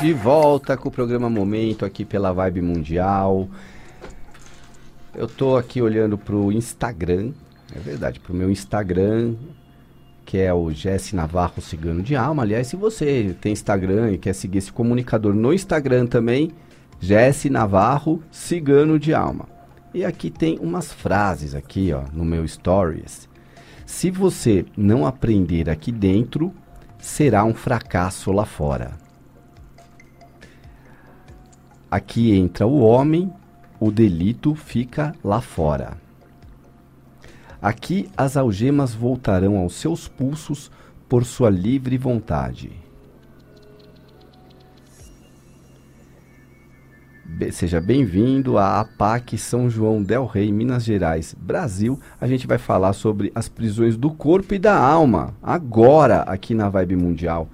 [0.00, 3.48] De volta com o programa Momento aqui pela Vibe Mundial.
[5.14, 7.32] Eu tô aqui olhando pro Instagram,
[7.74, 9.34] é verdade, pro meu Instagram,
[10.26, 12.42] que é o Jesse Navarro Cigano de Alma.
[12.42, 16.52] Aliás, se você tem Instagram e quer seguir esse comunicador no Instagram também,
[17.00, 19.48] Jesse Navarro Cigano de Alma.
[19.94, 23.30] E aqui tem umas frases aqui, ó, no meu stories.
[23.86, 26.52] Se você não aprender aqui dentro,
[26.98, 29.05] será um fracasso lá fora.
[31.90, 33.32] Aqui entra o homem,
[33.78, 35.96] o delito fica lá fora.
[37.62, 40.70] Aqui as algemas voltarão aos seus pulsos
[41.08, 42.72] por sua livre vontade.
[47.24, 52.00] Be seja bem-vindo à APAC São João del Rei, Minas Gerais, Brasil.
[52.20, 56.68] A gente vai falar sobre as prisões do corpo e da alma, agora aqui na
[56.68, 57.48] Vibe Mundial.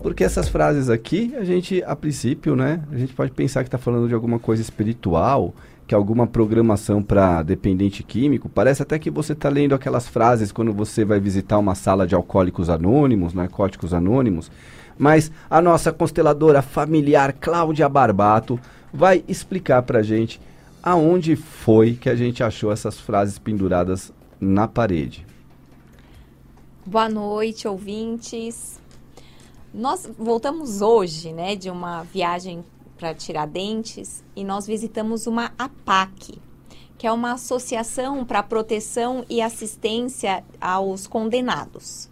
[0.00, 3.78] Porque essas frases aqui, a gente, a princípio, né, a gente pode pensar que está
[3.78, 5.52] falando de alguma coisa espiritual,
[5.86, 8.48] que é alguma programação para dependente químico.
[8.48, 12.14] Parece até que você está lendo aquelas frases quando você vai visitar uma sala de
[12.14, 14.50] alcoólicos anônimos, narcóticos anônimos.
[14.96, 18.58] Mas a nossa consteladora familiar Cláudia Barbato
[18.92, 20.40] vai explicar para a gente
[20.82, 25.26] aonde foi que a gente achou essas frases penduradas na parede.
[26.86, 28.80] Boa noite, ouvintes.
[29.72, 32.64] Nós voltamos hoje, né, de uma viagem
[32.96, 36.40] para Tiradentes e nós visitamos uma APAC,
[36.96, 42.08] que é uma associação para proteção e assistência aos condenados.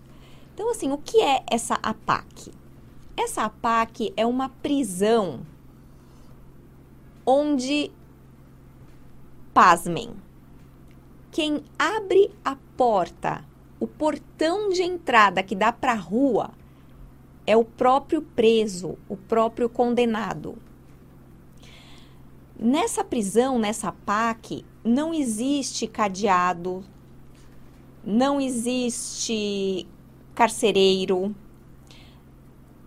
[0.55, 2.53] Então, assim, o que é essa APAC?
[3.17, 5.41] Essa APAC é uma prisão
[7.25, 7.91] onde,
[9.55, 10.11] pasmem,
[11.31, 13.43] quem abre a porta,
[13.81, 16.51] o portão de entrada que dá para a rua,
[17.47, 20.57] é o próprio preso, o próprio condenado.
[22.59, 26.83] Nessa prisão, nessa PAC, não existe cadeado,
[28.05, 29.87] não existe
[30.35, 31.35] carcereiro,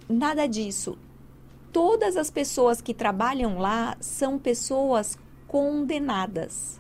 [0.08, 0.98] nada disso.
[1.72, 5.18] Todas as pessoas que trabalham lá são pessoas
[5.48, 6.80] condenadas.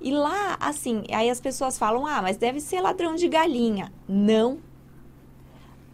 [0.00, 3.92] E lá, assim, aí as pessoas falam: ah, mas deve ser ladrão de galinha.
[4.08, 4.58] Não.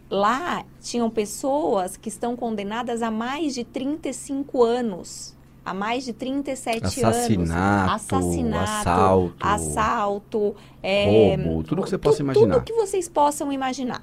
[0.09, 5.37] Lá tinham pessoas que estão condenadas a mais de 35 anos
[5.69, 7.93] há mais de 37 assassinato, anos.
[7.93, 12.53] Assassinato, assalto, assalto é, roubo, tudo que você possa imaginar.
[12.55, 14.01] Tudo que vocês possam imaginar.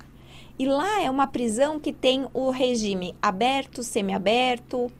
[0.59, 4.91] E lá é uma prisão que tem o regime aberto, semiaberto,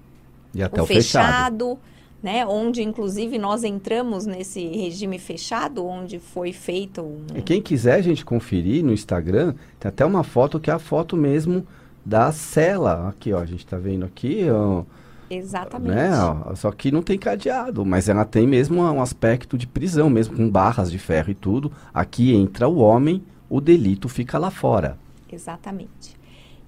[0.53, 1.25] e até o, o fechado.
[1.25, 1.78] fechado,
[2.22, 2.47] né?
[2.47, 7.03] Onde inclusive nós entramos nesse regime fechado, onde foi feito.
[7.03, 7.27] Um...
[7.34, 10.78] E quem quiser a gente conferir no Instagram, tem até uma foto que é a
[10.78, 11.66] foto mesmo
[12.05, 13.09] da cela.
[13.09, 14.84] Aqui, ó, a gente está vendo aqui, ó
[15.31, 15.94] Exatamente.
[15.94, 16.10] Né?
[16.55, 20.49] Só que não tem cadeado, mas ela tem mesmo um aspecto de prisão, mesmo com
[20.49, 21.72] barras de ferro e tudo.
[21.93, 24.99] Aqui entra o homem, o delito fica lá fora.
[25.31, 26.16] Exatamente.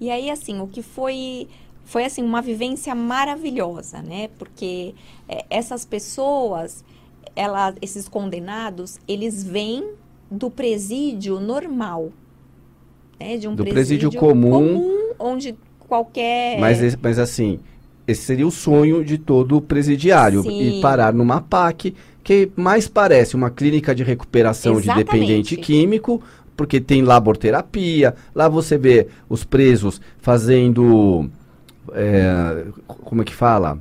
[0.00, 1.48] E aí, assim, o que foi
[1.88, 4.28] foi assim uma vivência maravilhosa, né?
[4.38, 4.94] Porque
[5.26, 6.84] é, essas pessoas,
[7.34, 9.92] ela, esses condenados, eles vêm
[10.30, 12.12] do presídio normal,
[13.18, 13.38] né?
[13.38, 16.60] De um do presídio, presídio comum, comum, onde qualquer.
[16.60, 17.58] Mas, mas assim,
[18.06, 20.42] esse seria o sonho de todo presidiário.
[20.42, 20.78] Sim.
[20.78, 25.06] E parar numa PAC, que mais parece uma clínica de recuperação Exatamente.
[25.06, 26.22] de dependente químico,
[26.54, 28.14] porque tem laborterapia.
[28.34, 31.30] Lá você vê os presos fazendo.
[31.94, 33.78] É, como é que fala?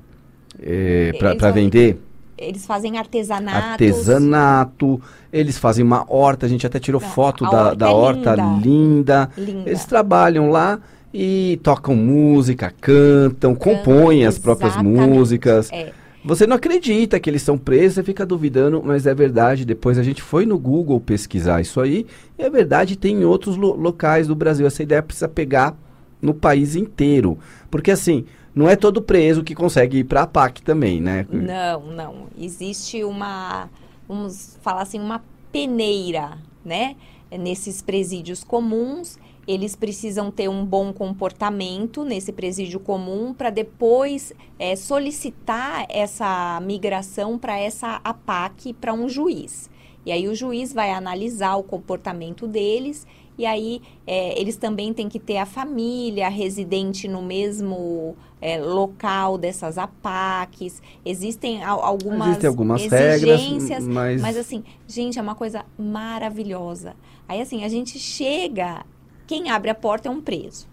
[0.59, 1.99] É, para vender.
[2.37, 3.57] Eles fazem artesanato.
[3.57, 5.01] Artesanato.
[5.33, 6.45] Eles fazem uma horta.
[6.45, 8.59] A gente até tirou foto da, horta, da é horta linda.
[8.63, 9.29] linda.
[9.37, 9.69] linda.
[9.69, 10.79] Eles trabalham lá
[11.13, 15.71] e tocam música, cantam, compõem as próprias músicas.
[15.71, 15.91] É.
[16.23, 19.65] Você não acredita que eles são presos, você fica duvidando, mas é verdade.
[19.65, 22.05] Depois a gente foi no Google pesquisar isso aí,
[22.37, 24.67] e é verdade, tem em outros lo locais do Brasil.
[24.67, 25.75] Essa ideia precisa pegar
[26.21, 27.37] no país inteiro.
[27.69, 31.25] Porque assim, não é todo preso que consegue ir para a PAC também, né?
[31.31, 32.27] Não, não.
[32.37, 33.69] Existe uma,
[34.07, 36.95] vamos falar assim, uma peneira, né?
[37.31, 44.75] Nesses presídios comuns eles precisam ter um bom comportamento nesse presídio comum para depois é,
[44.75, 49.69] solicitar essa migração para essa APAC para um juiz.
[50.05, 53.07] E aí o juiz vai analisar o comportamento deles
[53.37, 59.37] e aí é, eles também têm que ter a família residente no mesmo é, local
[59.37, 60.81] dessas APACs.
[61.05, 64.21] Existem algumas, Existem algumas exigências, regras, mas...
[64.21, 66.95] mas assim, gente, é uma coisa maravilhosa.
[67.27, 68.85] Aí assim, a gente chega
[69.27, 70.67] quem abre a porta é um preso.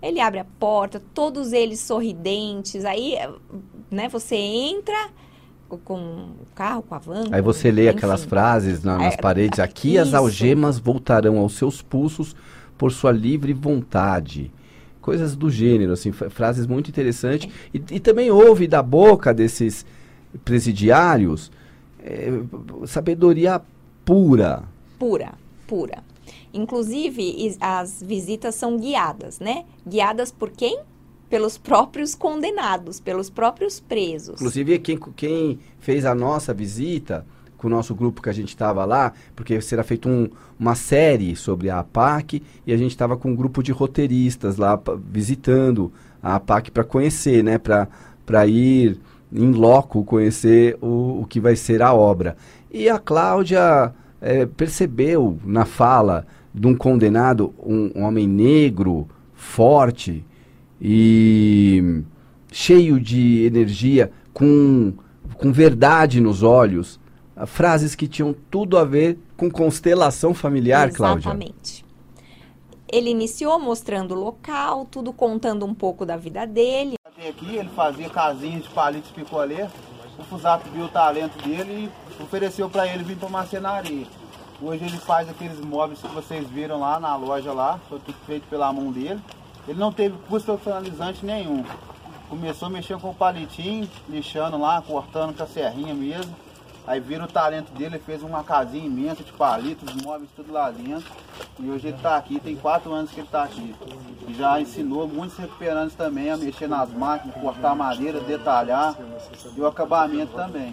[0.00, 2.84] Ele abre a porta, todos eles sorridentes.
[2.84, 3.16] Aí,
[3.90, 5.10] né, você entra
[5.68, 7.24] com o carro, com a van.
[7.32, 7.96] Aí você lê enfim.
[7.96, 9.58] aquelas frases na, nas é, paredes.
[9.58, 10.02] Aqui isso.
[10.02, 12.36] as algemas voltarão aos seus pulsos
[12.76, 14.52] por sua livre vontade.
[15.00, 17.52] Coisas do gênero, assim, frases muito interessantes.
[17.72, 19.86] E, e também houve da boca desses
[20.44, 21.50] presidiários
[22.06, 22.28] é,
[22.86, 23.60] sabedoria
[24.04, 24.62] pura.
[24.98, 25.32] Pura,
[25.66, 26.04] pura.
[26.54, 29.64] Inclusive, as visitas são guiadas, né?
[29.86, 30.80] Guiadas por quem?
[31.28, 34.34] Pelos próprios condenados, pelos próprios presos.
[34.34, 37.26] Inclusive, quem, quem fez a nossa visita
[37.56, 40.28] com o nosso grupo que a gente estava lá, porque será feita um,
[40.58, 44.80] uma série sobre a APAC e a gente estava com um grupo de roteiristas lá
[45.10, 45.92] visitando
[46.22, 47.58] a APAC para conhecer, né?
[47.58, 49.00] Para ir
[49.32, 52.36] em loco conhecer o, o que vai ser a obra.
[52.70, 60.24] E a Cláudia é, percebeu na fala de um condenado, um, um homem negro, forte
[60.80, 62.02] e
[62.50, 64.94] cheio de energia, com,
[65.36, 66.98] com verdade nos olhos,
[67.46, 71.28] frases que tinham tudo a ver com constelação familiar, Cláudia.
[71.28, 71.84] Exatamente.
[72.90, 76.94] Ele iniciou mostrando o local, tudo contando um pouco da vida dele.
[77.04, 79.68] Aqui ele fazia casinhas de palitos picolé.
[80.18, 84.06] O Fusato viu o talento dele e ofereceu para ele vir para marcenaria.
[84.62, 88.48] Hoje ele faz aqueles móveis que vocês viram lá na loja lá, foi tudo feito
[88.48, 89.20] pela mão dele.
[89.66, 91.64] Ele não teve custo profissionalizante nenhum.
[92.28, 96.34] Começou mexendo com o palitinho, lixando lá, cortando com a serrinha mesmo.
[96.86, 101.10] Aí viram o talento dele, fez uma casinha imensa de palitos, móveis tudo lá dentro.
[101.58, 103.74] E hoje ele está aqui, tem quatro anos que ele está aqui.
[104.36, 108.96] Já ensinou muitos recuperantes também a mexer nas máquinas, cortar madeira, detalhar
[109.56, 110.72] e o acabamento também.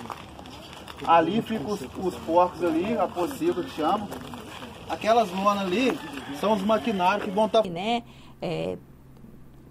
[1.08, 4.08] Ali ficam os, os porcos ali, a pocilga que chama.
[4.88, 5.98] Aquelas lonas ali
[6.40, 7.64] são os maquinários que vão estar...
[7.64, 7.70] Tá...
[7.70, 8.04] Né?
[8.46, 8.78] É,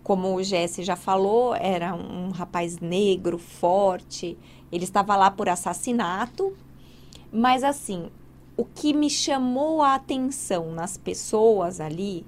[0.03, 4.39] como o Jesse já falou, era um rapaz negro, forte,
[4.73, 6.57] ele estava lá por assassinato,
[7.31, 8.11] mas assim,
[8.57, 12.25] o que me chamou a atenção nas pessoas ali,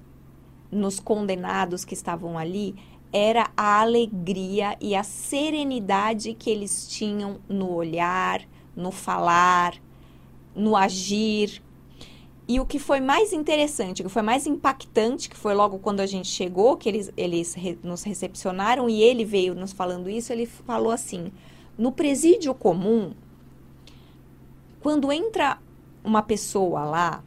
[0.70, 2.74] nos condenados que estavam ali,
[3.10, 8.42] era a alegria e a serenidade que eles tinham no olhar,
[8.76, 9.74] no falar,
[10.54, 11.62] no agir.
[12.46, 16.00] E o que foi mais interessante, o que foi mais impactante, que foi logo quando
[16.00, 20.30] a gente chegou, que eles, eles re, nos recepcionaram e ele veio nos falando isso,
[20.30, 21.32] ele falou assim:
[21.78, 23.12] no presídio comum,
[24.80, 25.58] quando entra
[26.04, 27.24] uma pessoa lá,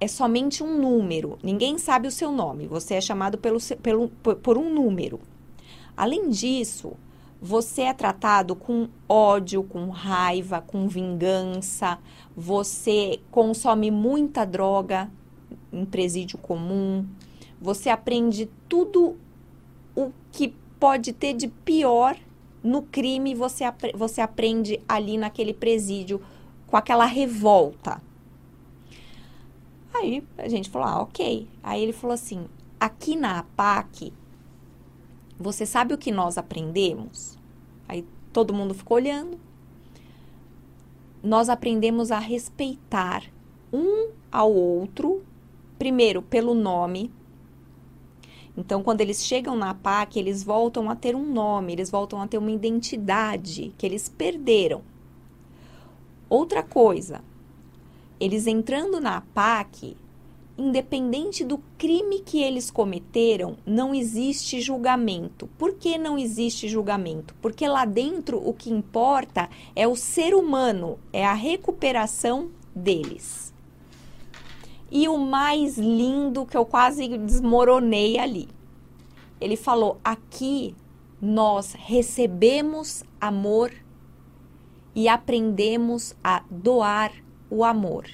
[0.00, 4.56] é somente um número, ninguém sabe o seu nome, você é chamado pelo, pelo, por
[4.56, 5.18] um número.
[5.96, 6.92] Além disso,
[7.40, 11.98] você é tratado com ódio, com raiva, com vingança,
[12.36, 15.10] você consome muita droga
[15.72, 17.06] em presídio comum,
[17.60, 19.16] você aprende tudo
[19.94, 22.16] o que pode ter de pior
[22.62, 26.20] no crime você, você aprende ali naquele presídio
[26.66, 28.02] com aquela revolta.
[29.94, 31.48] Aí a gente falou, ah, ok.
[31.62, 32.46] Aí ele falou assim:
[32.78, 34.12] aqui na APAC,
[35.38, 37.38] você sabe o que nós aprendemos?
[37.88, 39.38] Aí todo mundo ficou olhando.
[41.22, 43.24] Nós aprendemos a respeitar
[43.72, 45.22] um ao outro,
[45.78, 47.10] primeiro pelo nome,
[48.56, 52.26] então, quando eles chegam na PAC, eles voltam a ter um nome, eles voltam a
[52.26, 54.80] ter uma identidade que eles perderam.
[56.28, 57.22] Outra coisa,
[58.18, 59.94] eles entrando na PAC,
[60.58, 65.46] independente do crime que eles cometeram, não existe julgamento.
[65.58, 67.34] Por que não existe julgamento?
[67.42, 73.52] Porque lá dentro o que importa é o ser humano, é a recuperação deles.
[74.90, 78.48] E o mais lindo que eu quase desmoronei ali.
[79.40, 80.74] Ele falou: aqui
[81.20, 83.72] nós recebemos amor
[84.94, 87.12] e aprendemos a doar
[87.50, 88.06] o amor.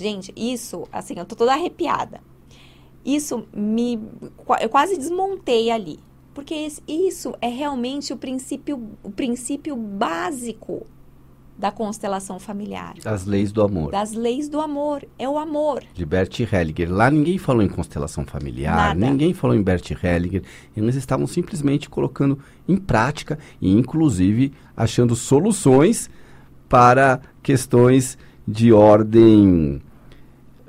[0.00, 2.20] Gente, isso, assim, eu tô toda arrepiada.
[3.04, 3.98] Isso me.
[4.60, 5.98] Eu quase desmontei ali.
[6.32, 6.54] Porque
[6.88, 10.86] isso é realmente o princípio, o princípio básico
[11.58, 12.94] da constelação familiar.
[13.04, 13.90] Das leis do amor.
[13.90, 15.04] Das leis do amor.
[15.18, 15.82] É o amor.
[15.92, 16.90] De Bert Hellinger.
[16.90, 19.10] Lá ninguém falou em constelação familiar, Nada.
[19.10, 20.42] ninguém falou em Bert Hellinger.
[20.74, 26.08] Eles estavam simplesmente colocando em prática e, inclusive, achando soluções
[26.66, 28.16] para questões
[28.48, 29.82] de ordem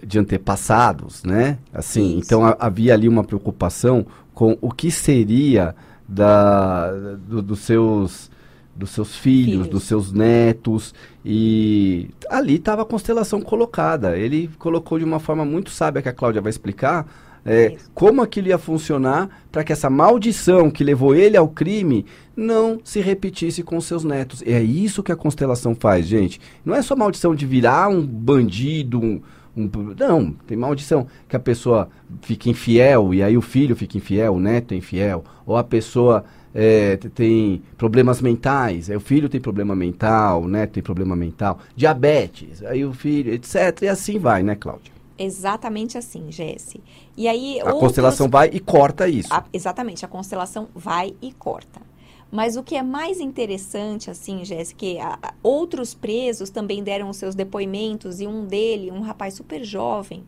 [0.05, 1.57] de antepassados, né?
[1.73, 5.75] Assim, então a, havia ali uma preocupação com o que seria
[6.07, 8.29] da, do, dos seus
[8.73, 10.93] dos seus filhos, filhos, dos seus netos.
[11.23, 14.17] E ali estava a constelação colocada.
[14.17, 17.05] Ele colocou de uma forma muito sábia, que a Cláudia vai explicar,
[17.45, 22.05] é, como aquilo ia funcionar para que essa maldição que levou ele ao crime
[22.35, 24.41] não se repetisse com seus netos.
[24.45, 26.39] É isso que a constelação faz, gente.
[26.63, 29.21] Não é só maldição de virar um bandido, um,
[29.55, 31.89] um, não, tem maldição que a pessoa
[32.21, 36.23] fica infiel e aí o filho fica infiel, o neto é infiel, ou a pessoa
[36.53, 41.59] é, tem problemas mentais, aí o filho tem problema mental, o neto tem problema mental,
[41.75, 43.81] diabetes, aí o filho, etc.
[43.81, 44.93] E assim vai, né, Cláudia?
[45.17, 46.81] Exatamente assim, Jesse.
[47.15, 47.79] E aí a outros...
[47.79, 49.31] constelação vai e corta isso.
[49.31, 51.90] A, exatamente, a constelação vai e corta.
[52.31, 54.85] Mas o que é mais interessante, assim, Jéssica,
[55.21, 60.23] a, outros presos também deram os seus depoimentos e um dele, um rapaz super jovem,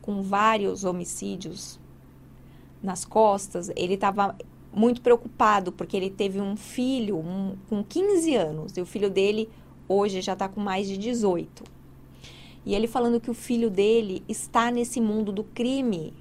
[0.00, 1.78] com vários homicídios
[2.82, 4.34] nas costas, ele estava
[4.72, 9.48] muito preocupado porque ele teve um filho um, com 15 anos e o filho dele
[9.86, 11.64] hoje já está com mais de 18.
[12.64, 16.14] E ele falando que o filho dele está nesse mundo do crime,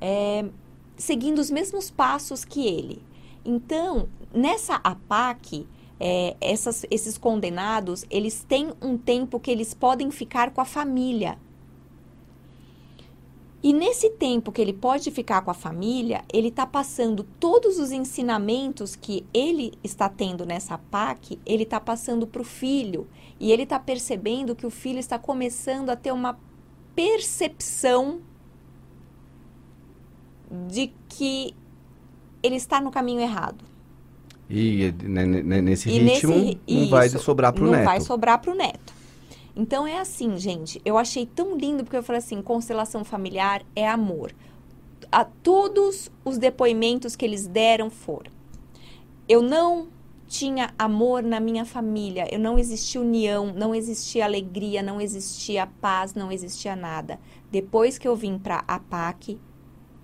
[0.00, 0.46] é,
[0.96, 3.02] seguindo os mesmos passos que ele.
[3.44, 5.66] Então, nessa APAC,
[5.98, 11.38] é, essas, esses condenados, eles têm um tempo que eles podem ficar com a família.
[13.62, 17.90] E nesse tempo que ele pode ficar com a família, ele está passando todos os
[17.90, 23.08] ensinamentos que ele está tendo nessa PAC, ele está passando para o filho.
[23.40, 26.38] E ele está percebendo que o filho está começando a ter uma
[26.94, 28.20] percepção
[30.68, 31.54] de que
[32.42, 33.64] ele está no caminho errado.
[34.48, 37.78] E né, né, nesse e ritmo nesse, não isso, vai sobrar para o neto.
[37.78, 38.94] Não vai sobrar para o neto.
[39.56, 40.80] Então é assim, gente.
[40.84, 44.32] Eu achei tão lindo porque eu falei assim: constelação familiar é amor.
[45.10, 48.30] A todos os depoimentos que eles deram foram.
[49.28, 49.88] Eu não
[50.28, 56.14] tinha amor na minha família, eu não existia união, não existia alegria, não existia paz,
[56.14, 57.18] não existia nada.
[57.50, 59.38] Depois que eu vim para a PAC,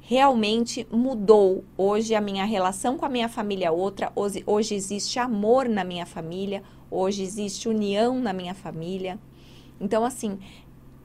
[0.03, 1.65] realmente mudou.
[1.79, 5.85] Hoje a minha relação com a minha família é outra, hoje, hoje existe amor na
[5.85, 9.19] minha família, hoje existe união na minha família.
[9.81, 10.39] Então, assim,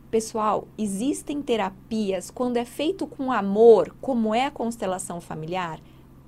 [0.09, 5.79] pessoal, existem terapias quando é feito com amor, como é a constelação familiar,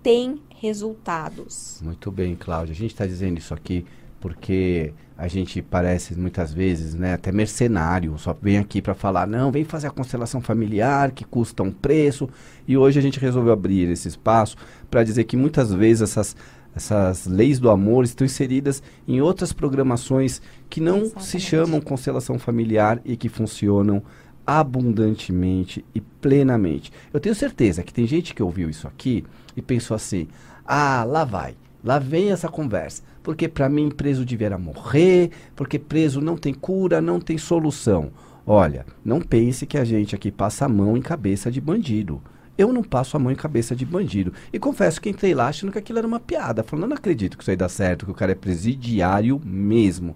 [0.03, 1.81] tem resultados.
[1.83, 2.73] Muito bem, Cláudia.
[2.73, 3.85] A gente está dizendo isso aqui
[4.19, 9.51] porque a gente parece muitas vezes, né, até mercenário, só vem aqui para falar, não,
[9.51, 12.29] vem fazer a constelação familiar que custa um preço.
[12.67, 14.55] E hoje a gente resolveu abrir esse espaço
[14.89, 16.35] para dizer que muitas vezes essas
[16.75, 21.25] essas leis do amor estão inseridas em outras programações que não Exatamente.
[21.27, 24.03] se chamam constelação familiar e que funcionam
[24.45, 26.91] abundantemente e plenamente.
[27.11, 30.27] Eu tenho certeza que tem gente que ouviu isso aqui e pensou assim:
[30.65, 31.55] "Ah, lá vai.
[31.83, 33.01] Lá vem essa conversa.
[33.21, 38.11] Porque para mim preso deveria morrer, porque preso não tem cura, não tem solução."
[38.51, 42.19] Olha, não pense que a gente aqui passa a mão em cabeça de bandido.
[42.57, 44.33] Eu não passo a mão em cabeça de bandido.
[44.51, 46.63] E confesso que entrei lá achando que aquilo era uma piada.
[46.63, 50.15] Falando, eu não acredito que isso aí dá certo, que o cara é presidiário mesmo.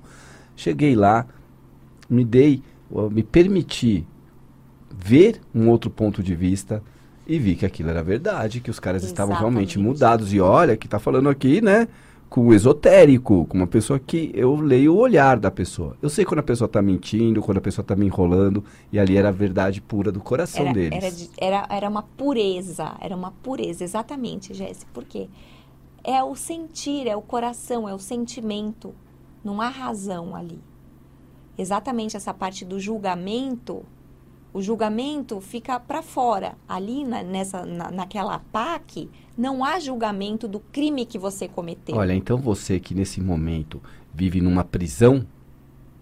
[0.55, 1.27] Cheguei lá,
[2.09, 2.63] me dei,
[3.11, 4.05] me permiti
[4.91, 6.83] ver um outro ponto de vista
[7.27, 9.31] e vi que aquilo era verdade, que os caras Exatamente.
[9.31, 10.33] estavam realmente mudados.
[10.33, 11.87] E olha, que tá falando aqui, né?
[12.33, 15.95] Com o esotérico, com uma pessoa que eu leio o olhar da pessoa.
[16.01, 19.15] Eu sei quando a pessoa está mentindo, quando a pessoa está me enrolando, e ali
[19.15, 20.97] era a verdade pura do coração era, deles.
[20.97, 24.89] Era, de, era, era uma pureza, era uma pureza, exatamente, Jéssica.
[24.91, 25.29] Por quê?
[26.03, 28.95] É o sentir, é o coração, é o sentimento.
[29.43, 30.59] Não há razão ali.
[31.55, 33.85] Exatamente essa parte do julgamento
[34.53, 36.55] o julgamento fica para fora.
[36.69, 41.95] Ali na, nessa, na, naquela PAC, não há julgamento do crime que você cometeu.
[41.95, 43.81] Olha, então você que nesse momento
[44.13, 45.25] vive numa prisão,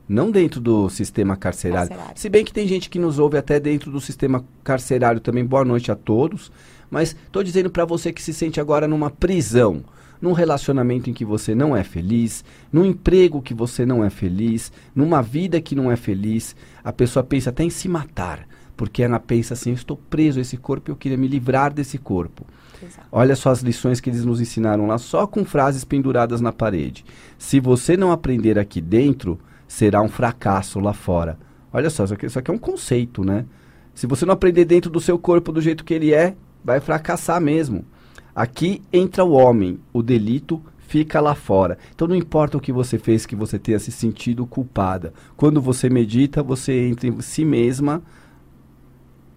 [0.08, 1.90] não dentro do sistema carcerário.
[1.90, 2.20] carcerário.
[2.20, 5.46] Se bem que tem gente que nos ouve até dentro do sistema carcerário também.
[5.46, 6.52] Boa noite a todos.
[6.90, 9.86] Mas estou dizendo para você que se sente agora numa prisão
[10.22, 14.72] num relacionamento em que você não é feliz, num emprego que você não é feliz,
[14.94, 18.48] numa vida que não é feliz, a pessoa pensa até em se matar,
[18.78, 21.74] porque ela pensa assim: eu estou preso a esse corpo e eu queria me livrar
[21.74, 22.46] desse corpo.
[22.82, 23.08] Exato.
[23.12, 27.06] Olha só as lições que eles nos ensinaram lá, só com frases penduradas na parede.
[27.38, 31.38] Se você não aprender aqui dentro, será um fracasso lá fora.
[31.72, 33.46] Olha só, isso aqui, isso aqui é um conceito, né?
[33.94, 37.40] Se você não aprender dentro do seu corpo do jeito que ele é, vai fracassar
[37.40, 37.86] mesmo.
[38.36, 41.78] Aqui entra o homem, o delito fica lá fora.
[41.96, 45.14] Então não importa o que você fez que você tenha se sentido culpada.
[45.38, 48.02] Quando você medita, você entra em si mesma,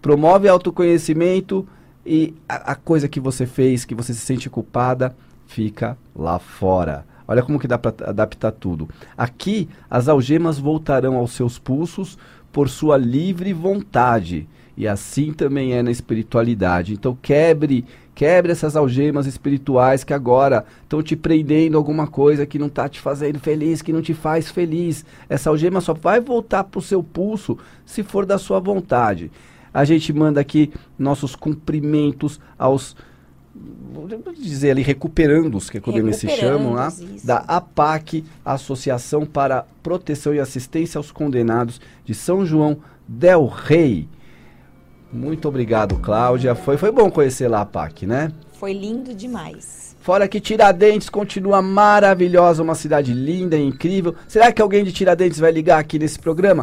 [0.03, 1.67] promove autoconhecimento
[2.05, 7.07] e a, a coisa que você fez, que você se sente culpada, fica lá fora.
[7.27, 8.89] Olha como que dá para adaptar tudo.
[9.17, 12.19] Aqui as algemas voltarão aos seus pulsos
[12.53, 14.47] por sua livre vontade
[14.77, 16.93] E assim também é na espiritualidade.
[16.93, 17.85] Então quebre,
[18.15, 23.01] quebre essas algemas espirituais que agora estão te prendendo alguma coisa que não está te
[23.01, 25.05] fazendo feliz, que não te faz feliz.
[25.29, 29.31] Essa algema só vai voltar para o seu pulso se for da sua vontade.
[29.73, 32.97] A gente manda aqui nossos cumprimentos aos
[33.95, 37.25] vou dizer ali, recuperando-os, que é como eles se chamam lá, isso.
[37.25, 44.09] da APAC, Associação para Proteção e Assistência aos Condenados de São João del Rei.
[45.15, 46.57] Muito obrigado, Cláudia.
[46.57, 48.33] Foi, foi bom conhecer lá a APAC, né?
[48.59, 49.85] Foi lindo demais.
[50.05, 54.15] Fora que Tiradentes continua maravilhosa, uma cidade linda e incrível.
[54.29, 56.63] Será que alguém de Tiradentes vai ligar aqui nesse programa?